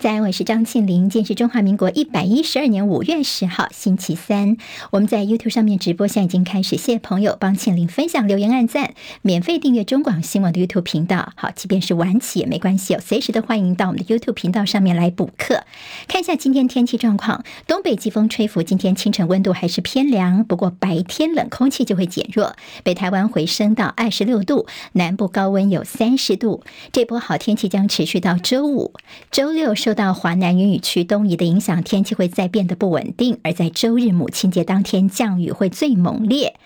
[0.00, 1.10] 在，我是张庆林。
[1.10, 4.56] 今天是中华民国一百一十二年五月十号，星期三。
[4.92, 6.76] 我们在 YouTube 上面直播，现在已经开始。
[6.76, 11.32] 谢谢朋友帮庆林分享、留言、按赞，免费订阅中广新闻的 YouTube 频道。
[11.34, 15.64] 好，即便是晚起也没关系哦，随时都欢迎到我们的 YouTube 频道上面来补课。
[16.06, 22.54] 看一下今天天气状况，东北季风吹拂，今天清晨温度还是偏凉，不过白天冷空气就会减弱。
[22.84, 26.62] 北台湾回升到二十六度，南部高温有三十度。
[26.92, 28.92] 这波好天气将持续到周五、
[29.32, 29.74] 周六。
[29.88, 33.38] 受到华南云雨区东移的影响，天气会再变得不稳定。
[33.42, 36.56] 而在周日母亲节当天，降雨会最猛烈，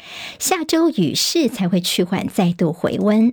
[0.41, 3.33] 下周雨势才会趋缓，再度回温。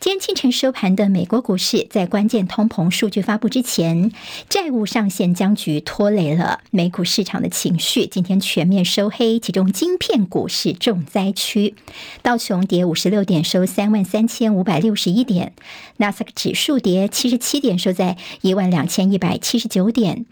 [0.00, 4.10] 今天清晨收盘的美国股市，在关键通膨数据发布之前，
[4.48, 8.06] 债务上限僵局拖累了美股市场的情绪。
[8.06, 11.74] 今天全面收黑，其中晶片股是重灾区。
[12.22, 15.50] 道琼跌五十六点，收三万三千五百六十一点；
[15.98, 20.24] 纳斯达克指数跌七十七点，收在一万两千一百七十九点；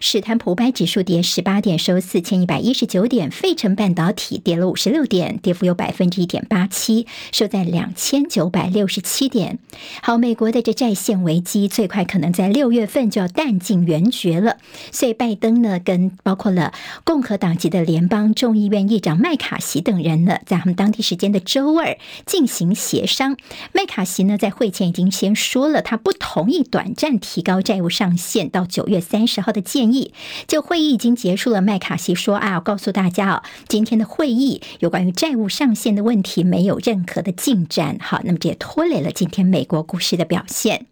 [0.00, 9.17] 史坦普五百指数跌十八点，收四千一百一十九点；费城半导体跌了五十六点，跌幅有百分之一点八七，收在两千九百六十七。
[9.18, 9.58] 七点，
[10.00, 14.58] 好，美国的这债线危机最快可能在六月份就要弹尽援绝了，
[14.92, 23.36] 所以拜登呢，跟包括了共和党籍的联邦众议院议长麦卡锡等人呢，在他们当地时间的周二进行协商。
[23.72, 30.14] 麦卡锡呢，在会前已经先说了，他不同意短暂提高债务上限到九月三十号的建议。
[30.46, 37.98] 就会议已经结束了，麦卡锡说啊，告诉大家哦，今天的会议有关于债务上限的问题没有任何的进展。
[38.00, 39.10] 好，那么这也拖累了。
[39.10, 40.86] 今天美国股市的表现，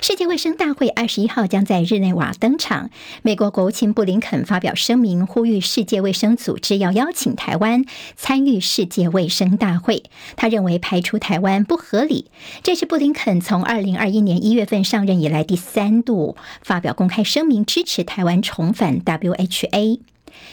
[0.00, 2.90] 世界卫生大会二十一号将在日内瓦登场。
[3.22, 10.04] 美国国务卿布林肯发表声明，呼吁世界卫生组织要邀请台湾参与世界卫生大会。
[10.36, 12.30] 他认为排除台湾不合理。
[12.62, 20.00] 这是布林肯从二零二一年一月份上任以来第三度发表公开声明，支持台湾重返 WHA。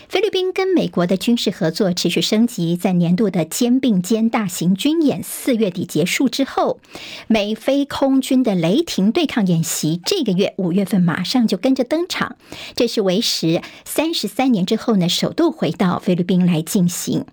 [0.09, 6.79] 菲律宾跟美国的军事合作持续升级，在年度的肩并肩大型军演四月底结束之后，
[7.27, 12.35] 美菲空军的雷霆对抗演习这个月五月份马上就跟着登场，
[12.75, 17.25] 这是为时三十三年之后呢，首度回到菲律宾来进行。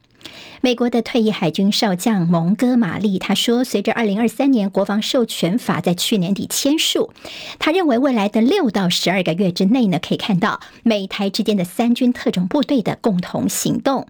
[0.60, 7.10] 美国的退役海军少将蒙哥马利他说：“随着二零二三年国防授权法在去年底签署，
[7.58, 14.06] 他认为未来的六到十二个月之内呢，可以看到美台之间的三军特种部队的共同行动。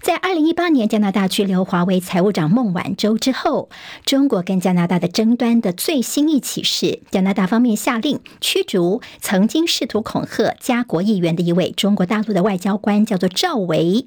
[0.00, 3.68] 在二零一八年加拿大拘留华为财务长孟晚舟之后，
[4.04, 14.06] 中国跟加拿大的争端的最新一起是加拿大方面下令驱逐曾经试图恐吓加国议员的一位中国大陆的外交官，叫做赵维。”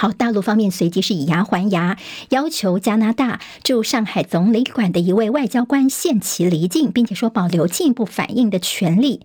[0.00, 1.98] 好，大陆方面随即是以牙还牙，
[2.30, 9.20] 要求加拿大驻上海总领馆的一位外交官限期离境，并且说保留进一步反应的权利。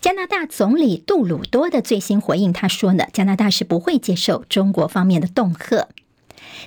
[0.00, 5.86] 加拿大总理杜鲁多的最新回应，他说呢，加拿大是不会接受中国方面的恫吓。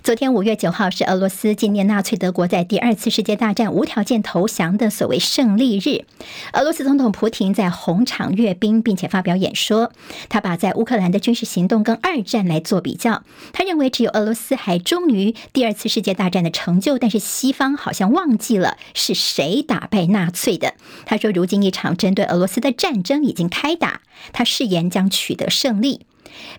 [0.04, 6.06] 昨天五月九号是俄罗斯纪念纳粹德国在第二次世界大战无条件投降的所谓胜利日。
[6.54, 9.92] 俄罗斯总统普廷在红场阅兵，并且发表演说。
[10.30, 13.24] 他把在乌克兰的军事行动跟二战来做比较。
[13.52, 20.76] 他认为只有俄罗斯还忠于第二次世界大战的成就，但是西方好像忘记了是谁打败纳粹的。
[21.06, 24.02] 他说，如今一场针对俄罗斯的战争已经开打，
[24.32, 26.02] 他誓言将取得胜利。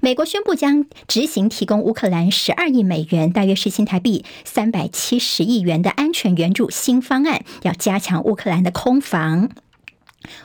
[0.00, 9.50] 美国宣布将执行提供乌克兰十二亿美元，大约是新台币三百七十亿元的安全援助新方案，要加强乌克兰的空防。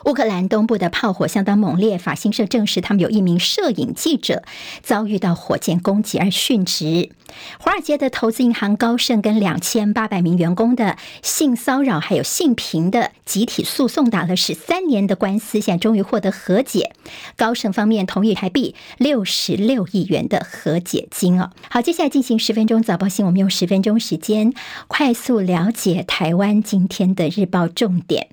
[0.05, 4.43] 乌克兰东部的炮火相当猛烈，法新社证实他们有一名摄影记者
[4.81, 7.11] 遭遇到火箭攻击而殉职。
[7.59, 16.93] 华尔街的投资银行高盛跟两千八百名员工的性骚扰还有性平的集体诉讼打了十三年的官司，现在终于获得和解。
[17.35, 21.51] 高盛方面同意台币六十六亿元的和解金哦。
[21.69, 24.53] 好，接下来进行十分钟早报新闻，我们用十分钟时间
[24.87, 28.29] 快速了解台湾今天的日报重点。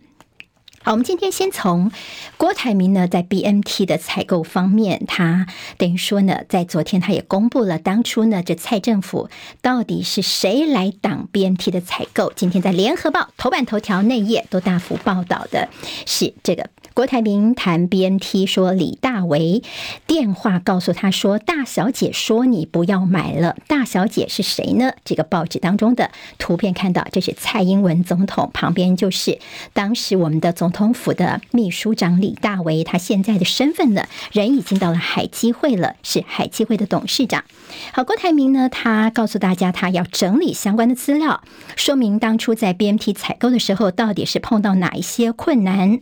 [0.85, 1.93] 好，我们今天先从
[2.37, 5.47] 郭台铭呢，在 BNT 的采购方面，他
[5.79, 9.31] 等于说呢，在昨天他也公布了当初呢，这蔡政府
[9.61, 12.33] 到底是谁来挡 BNT 的采购？
[12.35, 15.69] 今天在联合报头版头条内页都大幅报道的
[16.05, 16.69] 是这个。
[16.95, 19.63] 郭台铭谈 BNT，说李大为
[20.07, 24.93] 电话告诉他说：“大小姐说你不要买了。”大小姐是谁呢？
[25.03, 29.39] 这个报纸当中的图片看到，这是蔡英文总统旁边，就是
[29.73, 32.83] 当时我们的总统府的秘书长李大为。
[32.83, 37.45] 他现在的身份呢，人已经到了海基会了，是海基会的董事长。
[37.93, 41.43] 好，郭台铭呢，他告诉大家，他要整理相关的资料，
[41.77, 46.01] 说明当初在 BMT 采购的时候，到底是碰到哪一些困难。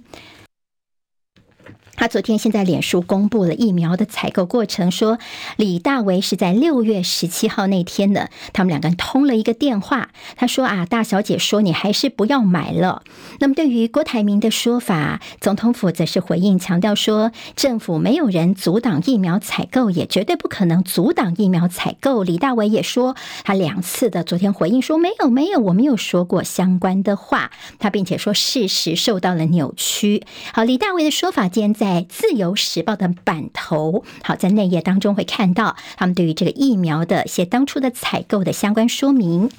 [2.01, 5.19] 他昨天现在脸书公布了疫苗的采购过程，说
[5.57, 10.09] 李大为是在六月十七号那天呢，他们两个人通了一个电话。
[10.35, 13.03] 他说啊，大小姐说你还是不要买了。
[13.39, 22.23] 那么对于郭台铭的说法，总统府则是回应强调说，政府没有人阻挡疫苗采购，也绝对不可能阻挡疫苗采购。
[22.23, 23.15] 李大为也说，
[23.45, 27.51] 他两次的昨天回应说没有没有，我没有说过相关的话。
[27.79, 30.25] 他并且说事实受到了扭曲。
[30.55, 31.90] 好，李大为的说法今天在。
[31.91, 39.51] 在《自由时报》的版头，好，在内页当中会看到他们对于这个疫苗的一些当初的采购的相关说明。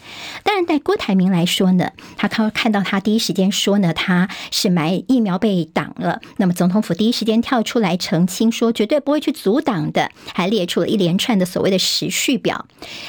[0.41, 6.21] 当然，在郭台铭来说呢，他看看到他第一时间说呢，他是买疫苗被挡了。
[6.37, 12.65] 那么总统府第一时间跳出来澄清说，绝对不会去阻挡的，还列出了一连串的所谓的时序表。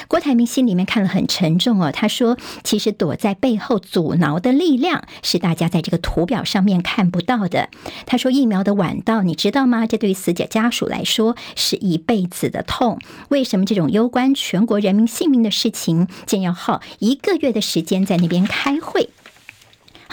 [0.09, 7.69] 郭台铭心里面看了很沉重哦，他说，其实躲在背后阻挠的力量是大家在这个图表上面看不到的。
[8.05, 9.12] 他说，疫苗的晚到。
[9.21, 9.85] 你知道吗？
[9.85, 12.99] 这对于死者家属来说是一辈子的痛。
[13.29, 19.09] 为什么这种攸关全国人民性命的事情，竟要耗一个月的时间在那边开会？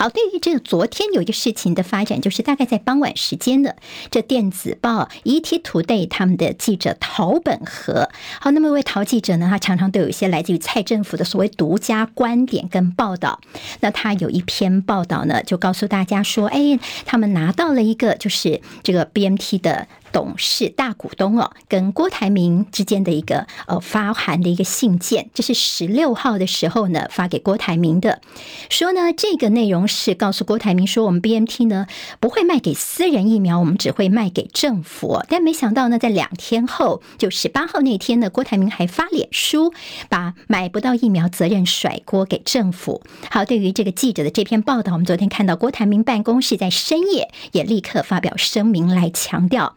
[0.01, 3.77] 好，对于这个昨天有一个事情的发展，就是大概在傍晚时间的
[4.11, 8.09] 这电子报 ET Today 他们的记者陶本和，
[8.41, 13.43] 好，那么一位陶记者呢，他常常都有一些来自于蔡政府的所谓独家观点跟报道。
[13.81, 19.87] 那他有一篇报道呢，就告诉大家说，哎，他们拿到了一个就是这个 BMT 的。
[20.13, 28.21] 董事大股东哦，跟郭台铭之间的一个呃发函的一个信件，这是十六号的时候呢发给郭台铭的，
[28.69, 31.87] 说呢这个内容是告诉郭台铭说，我们 BMT 呢
[32.19, 35.23] 不会卖给私人疫苗，我们只会卖给政府。
[35.29, 39.73] 但没想到呢，在两天后，就十八号那天呢，郭台铭还发脸书，
[40.09, 43.03] 把买不到疫苗责任甩锅给政府。
[43.31, 49.77] 好，对于这个记者的这篇报道，我们昨天看到郭台铭办公室在深夜也立刻发表声明来强调。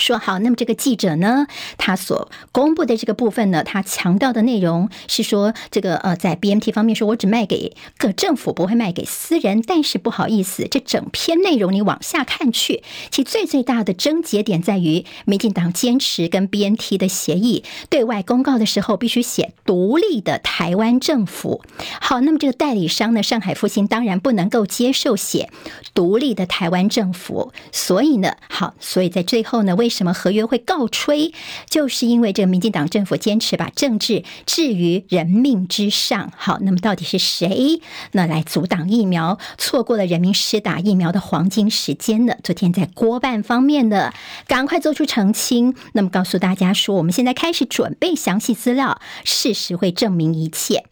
[0.00, 1.46] 说好，那么这个记者呢，
[1.78, 9.62] 他所公布的这个部分呢，他强调的内容是说，这个呃，在 BNT 方面说，我只卖给个政府，不会卖给私人。
[9.66, 21.62] 但是不好意思，这整篇内容你往下看去，其最最大的症结点在于，民进党坚持跟 BNT 的协议对外公告的时候必须写独立的台湾政府。
[22.00, 25.50] 好，那么这个代理商呢，上海复星当然不能够接受写
[25.92, 31.34] 独立的台湾政府，所以呢，好，所以在最后呢，为什么合约会告吹？
[31.68, 36.32] 就是因为这个民进党政府坚持把政治置于人命之上。
[36.36, 37.80] 好，那么到底是谁
[38.12, 42.34] 那来阻挡疫苗，错过了人民施打疫苗的黄金时间呢？
[42.42, 44.12] 昨天在国办方面呢，
[44.46, 45.74] 赶快做出澄清。
[45.92, 50.84] 那么告诉大家说，我们现在开始准备详细资料，事实会证明一切。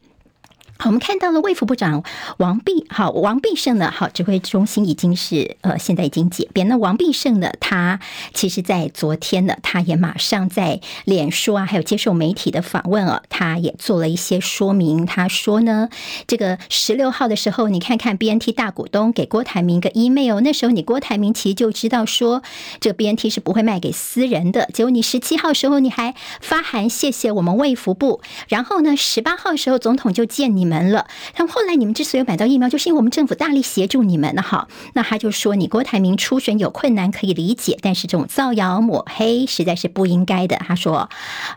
[0.80, 2.04] 好，我们看到了卫福部长
[2.36, 6.68] 王必好，王必胜呢，好，指挥中心已经是呃，现在已经解编。
[6.68, 7.98] 那王必胜呢，他
[8.32, 15.04] 其实在昨天呢，他也马上在脸书啊，还有接受媒体的访问啊，他也做了一些说明。
[15.04, 15.88] 他说呢，
[16.28, 22.44] 这个十六号的时候，你看看 BNT 大股东给郭台铭个 email，那时候你郭台铭其实就知道说，
[22.78, 24.68] 这个 BNT 是不会卖给私人的。
[24.72, 30.67] 结果你十七号时候你还发函谢谢我们卫福部，然后呢，十八号时候总统就见你。
[30.68, 31.06] 门了，
[31.36, 34.32] 那后来你们之所以买到疫苗，就是因为我们政府大力协助你们。
[34.34, 40.56] 那好，那他就说你郭台铭初选有困难可以理解，但是这种造谣抹黑实在是不应该的。
[40.56, 41.08] 他说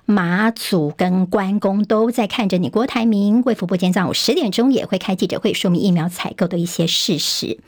[0.05, 7.59] 马祖跟关公都在看着你郭台铭，卫福部今天上午十点钟也会开记者会说明疫苗采购的一些事实。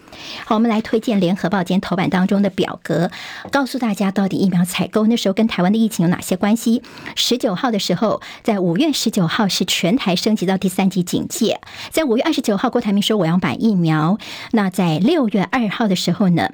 [0.46, 3.12] 好，我们来推荐联合报今天头版当中的表格，
[3.52, 6.82] 告诉大家到底疫苗采购那时候跟台湾的疫情有哪些关系。
[7.16, 11.28] 十九号的时候，在五月十九号是全台升级到第三级警。
[11.90, 14.18] 在五月二十九号，郭台铭说我要买疫苗。
[14.52, 16.52] 那在六月二号的时候呢，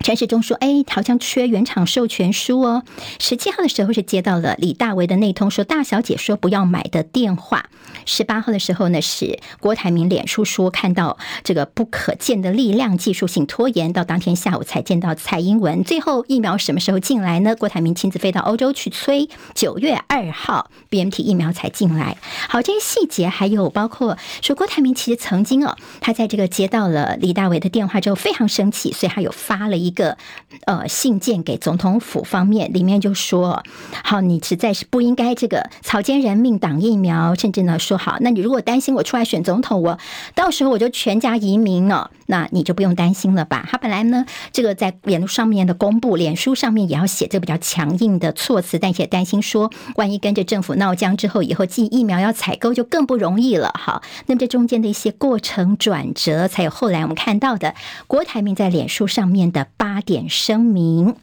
[0.00, 2.84] 陈时中说：“哎，好像缺原厂授权书哦。”
[3.18, 7.70] 十七号的时候是接到了李大为的那通说大小姐说不要买的电话。
[8.04, 15.82] 十八号的时候呢，是郭台铭脸书说看到这个不可见的力量，技术性拖延，到当天下午才见到蔡英文。
[15.82, 17.56] 最后疫苗什么时候进来呢？
[17.56, 22.16] 郭台铭亲自飞到欧洲去催，九月二号，BMT 疫苗才进来。
[22.48, 30.16] 好，这些细节还有包括说郭台铭其实曾经哦，他在这个接到了李大为的电话之后非常生气，所以他有发了一一个
[30.64, 33.62] 呃信件给总统府方面，里面就说：
[34.04, 37.96] 好，你实在是不应该这个草菅人命挡疫苗，甚至呢说。
[37.96, 39.98] 好，那你如果担心我出来选总统，我
[40.34, 43.66] 到时候我就全家移民了，那你就不用担心了吧？
[43.68, 53.72] 他本来呢，这个在脸书上面的公布，脸书上面也要写这比较强硬的措辞，但是也担心说，万一跟着政府闹僵之后，以后进疫苗要采购就更不容易了。
[53.78, 57.74] 好，那么这中间的一些过程转折，才有后来我们看到的
[58.06, 61.14] 郭台铭在脸书上面的八点声明。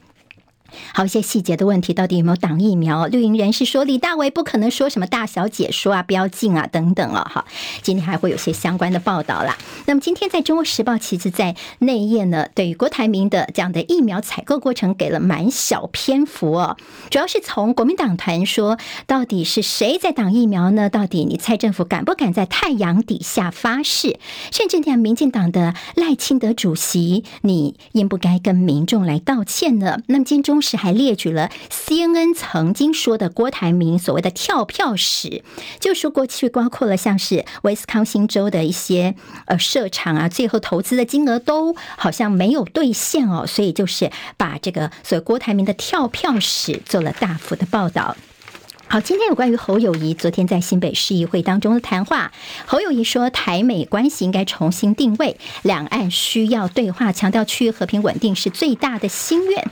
[0.94, 3.06] 好，一些细节的问题，到底有没有挡疫苗？
[3.08, 7.46] 绿营人士说，李大为不可能说什么大小解说啊、标进啊等等了哈。
[7.84, 9.58] 今天还会有些相关的报道啦。
[9.86, 16.78] 那么今天在中国时报，其实在内页呢，对于郭台铭的这样的疫苗采购过程给了蛮小篇幅哦，
[17.12, 20.90] 主要是从国民党团说，到底是谁在挡疫苗呢？
[20.90, 24.18] 到底你蔡政府敢不敢在太阳底下发誓？
[24.52, 30.00] 甚至讲民进党的赖清德主席，你应不该跟民众来道歉呢？
[30.08, 30.63] 那么今天中。
[30.64, 35.44] 是还列举了 CNN 曾经说的郭台铭所谓的跳票史，
[35.80, 39.14] 就说过去包括了像是威斯康星州的一些
[39.46, 48.16] 呃设厂啊，最后投资的金额都好像没有兑现哦，所以就是把这个所谓郭台铭的跳票史做了大幅的报道。
[48.94, 52.32] 好，今天有关于侯友谊昨天在新北市议会当中的谈话，
[52.68, 59.68] 侯友谊说台美关系应该重新定位，两岸需要对话，强调区域和平稳定是最大的心愿。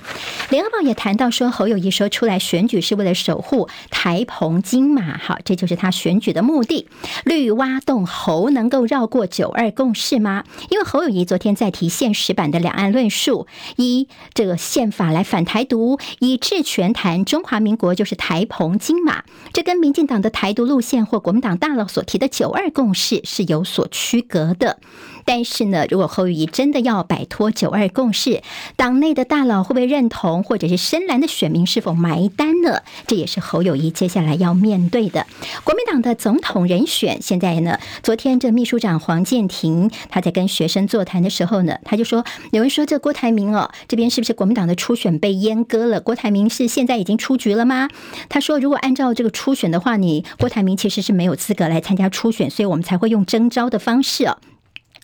[0.49, 6.87] 联合报也谈到说，侯友谊说出来选举是为了守护台澎金马，好，这就是他选举的目的。
[7.23, 10.45] 绿挖洞，侯能够绕过九二共识吗？
[10.71, 19.11] 因为侯友谊昨天在提现实版的两岸论述，一这个宪法来反台独，以治权谈中华民国就是台澎金马。
[19.53, 24.80] 这跟民进党的台独路线或国民党大佬所提的九二共识是有所区隔的。
[25.25, 28.41] 但是呢，如果侯友谊真的要摆脱九二共识，
[28.75, 32.81] 党内的大佬会不会认同，或者是深蓝的选民是否埋单呢？
[33.07, 35.25] 这也是侯友谊接下来要面对的。
[35.63, 45.99] 国民党的总统人选，现在呢，昨天这秘书长黄建庭他在跟学生座谈的时候呢，他就说，有人说这郭台铭哦，这边是不是国民党的初选被阉割了？
[46.01, 47.89] 郭台铭是现在已经出局了吗？
[48.29, 54.37] 他说，如果按照这个初选的话，你郭台铭其实是没有资格来参加初选，所以我们才会用征召的方式哦。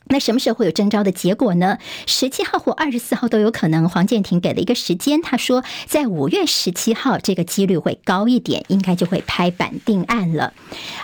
[0.10, 1.78] 那什么时候会有征召的结果呢？
[2.06, 3.88] 十七号或二十四号都有可能。
[3.90, 10.54] 黄建庭给了一个时间，他说在五月十七号这个几率会高一点，应该就会拍板定案了。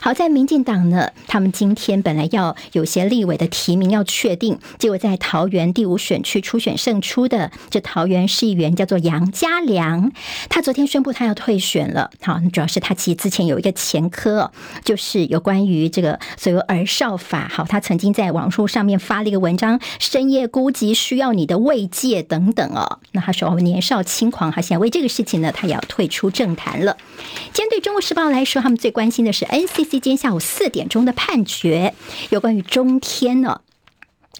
[0.01, 10.11] 好在民进党呢，他们今天本来要有些立委的提名要确定，结果在桃园第五选区初选胜出的这桃园市议员叫做杨家良，
[10.49, 12.09] 他昨天宣布他要退选了。
[12.21, 14.51] 好，主要是他其实之前有一个前科，
[14.83, 17.47] 就是有关于这个所谓儿少法。
[17.51, 18.92] 好，他曾经在网络上面。
[18.99, 22.99] 发了一个文章，深夜孤寂需要你的慰藉等等哦。
[23.11, 26.97] 那他说我们年少轻狂，他想为这个事情呢，他也要退出政坛了。
[27.51, 31.93] 今天对中国时报来说，他们最关心的是 NCC 今天下午四点钟的判决，
[32.29, 33.61] 有关于中天呢。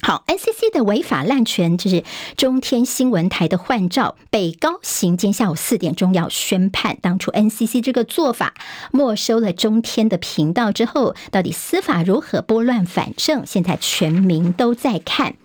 [0.02, 2.04] 好，NCC 的违法滥权就是
[2.36, 6.98] 中天新闻台的换照，北高行今天下午四点钟要宣判。
[7.02, 8.54] 当初 NCC 这个做法
[8.92, 13.46] 没收了中天的频道之后，到底司法如何拨乱反正？
[13.46, 15.36] 现在全民都在看。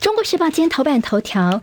[0.00, 1.60] 中国时报今天头版头条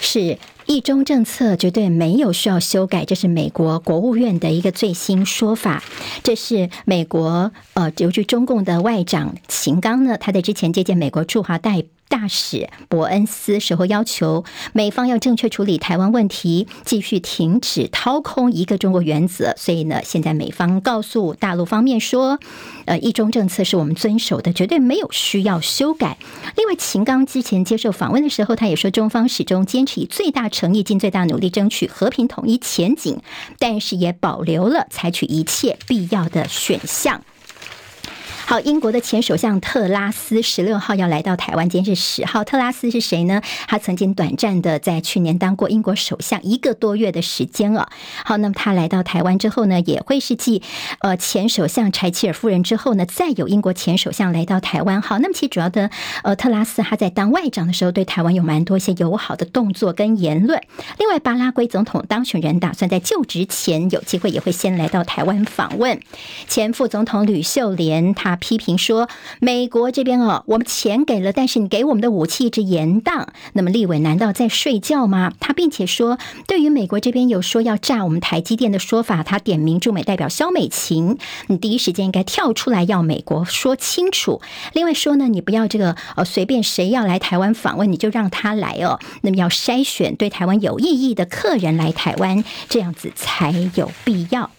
[0.00, 0.38] 是。
[0.66, 5.82] 一中政策绝对没有需要修改，这是美国国务院的一个最新说法。
[6.24, 11.95] 这是美国呃，由据中共的外长秦刚呢，他在之前接见美国驻华代表。
[12.08, 19.54] 大使伯恩斯时候要求美方要正确处理台湾问题，继续停止掏空一个中国原则。
[19.56, 22.38] 所以呢，现在美方告诉大陆方面说，
[22.84, 26.18] 呃，一中政策是我们遵守的，绝对没有需要修改。
[26.56, 33.18] 另外，秦刚之前接受访问的时候，他也说，中方始终坚持以最大诚意、尽最大努力争取和平统一前景，
[33.58, 37.22] 但是也保留了采取一切必要的选项。
[38.48, 42.44] 好，英国的前首相特拉斯十六号要来到台湾，今天是十号。
[42.44, 43.42] 特拉斯是谁呢？
[43.66, 47.88] 他曾经短暂的在去年当过英国首相一个多月的时间哦。
[48.24, 50.62] 好，那么他来到台湾之后呢，也会是继
[51.00, 55.02] 呃前首相柴契尔夫人之后呢，再有英国前首相来到台湾。
[55.02, 55.90] 好，那么其主要的
[56.22, 60.62] 呃特拉斯他在当外长的时候，对台湾有蛮多一些友好的动作跟言论。
[61.00, 66.00] 另外，巴拉圭总统当选人打算在就职前有机会也会先来到台湾访问。
[66.46, 68.35] 前副总统吕秀莲他。
[68.36, 69.08] 批评说，
[69.40, 73.26] 美国这边哦，我们钱给了，但是你给我们的武器一直延宕。
[73.54, 75.32] 那么立委难道在睡觉吗？
[75.40, 84.40] 他并且说，对于美国这边有说要炸我们台积电的说法，他点名驻美代表肖美琴，你第一时间应该跳出来要美国说清楚。
[84.72, 88.98] 另外说呢，你不要这个呃随便谁要来台湾访问，你就让他来哦。
[89.22, 94.50] 那么要筛选对台湾有意义的客人来台湾，这样子才有必要。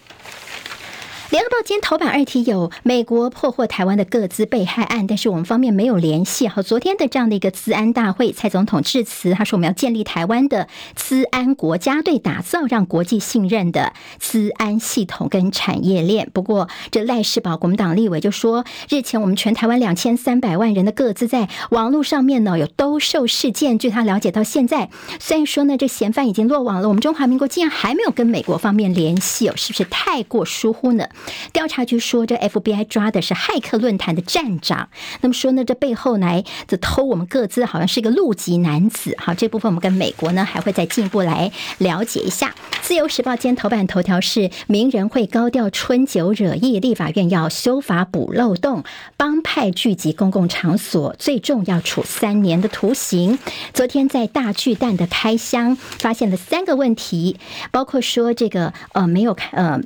[1.30, 6.48] 联合报今天头版二题有美国破获台湾的个资被害案，但是我们方面没有联系。
[6.48, 16.30] 好，昨天的这样的一个资安大会，蔡总统致辞，他说我们要建立台湾的资安国家队，打造让国际信任的资安系统跟产业链。
[16.32, 23.78] 不过，这赖世宝国民党立委就说，日前我们全台湾两千三百万人的个资在网络上面呢有兜售事件。
[23.78, 24.88] 据他了解到现在，
[25.20, 31.06] 虽然说呢这嫌犯已经落网了，我们中华民国竟然还没有跟美国方面联系哦，是不是太过疏忽呢？
[31.52, 34.88] 调查局说，这 FBI 抓的是骇客论坛的站长。
[35.20, 39.14] 那么说呢，这背后来这偷我们各自，好像是一个陆籍男子。
[39.18, 42.54] 好，这部分我们跟美国呢还会再进一步来了解一下。
[42.82, 48.84] 自由时报今天头版头条是名人会高调春酒惹议，立法院要修法补漏洞，
[49.16, 53.38] 帮派聚集公共场所，最重要处三年的徒刑。
[53.72, 57.38] 昨天在大巨蛋的开箱发现了三个问题，
[57.70, 59.80] 包括说这个呃没有开呃。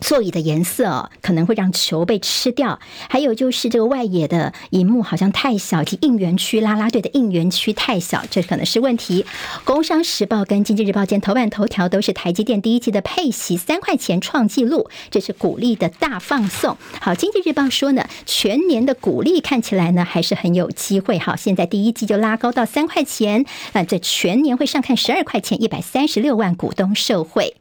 [0.00, 9.24] 座椅的颜色可能会让球被吃掉，还有就是这个外野的荧幕好像太小，及应援区啦啦队的应援区太小，这可能是问题。
[9.64, 16.76] 工商时报跟经济日报间头版头条都是台积电第一季的配息三块钱创纪录，这是股利的大放送。
[17.00, 21.18] 好，经济日报说呢，全年的股利看起来呢还是很有机会。
[21.18, 27.54] 好，现在第一季就拉高到三块钱，那这全年会上看十二块钱，一百三十六万股东受惠。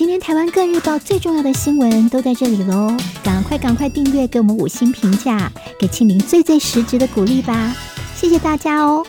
[0.00, 7.76] 今天台湾各日报最重要的新闻都在这里喽，赶快赶快订阅，给我们五星评价，给庆明最最实质的鼓励吧，
[8.16, 9.04] 谢谢大家哦。